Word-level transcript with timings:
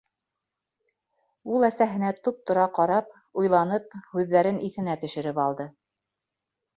Ул 1.57 1.65
әсәһенә 1.67 2.07
туп-тура 2.27 2.63
ҡарап, 2.77 3.11
уйланып, 3.41 3.93
һүҙҙәрен 4.15 4.57
иҫенә 4.69 4.97
төшөрөп 5.05 5.43
алды. 5.45 5.69